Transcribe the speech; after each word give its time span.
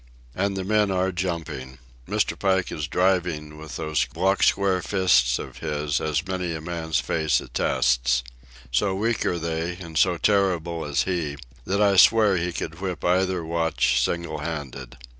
And 0.33 0.57
the 0.57 0.63
men 0.63 0.89
are 0.89 1.11
jumping. 1.11 1.77
Mr. 2.09 2.33
Pike 2.39 2.71
is 2.71 2.87
driving 2.87 3.59
with 3.59 3.75
those 3.75 4.03
block 4.05 4.41
square 4.41 4.81
fists 4.81 5.37
of 5.37 5.57
his, 5.59 6.01
as 6.01 6.25
many 6.27 6.55
a 6.55 6.59
man's 6.59 6.99
face 6.99 7.39
attests. 7.39 8.23
So 8.71 8.95
weak 8.95 9.23
are 9.27 9.37
they, 9.37 9.75
and 9.75 9.99
so 9.99 10.17
terrible 10.17 10.85
is 10.85 11.03
he, 11.03 11.37
that 11.65 11.83
I 11.83 11.97
swear 11.97 12.35
he 12.35 12.51
could 12.51 12.81
whip 12.81 13.05
either 13.05 13.45
watch 13.45 14.01
single 14.03 14.39
handed. 14.39 14.97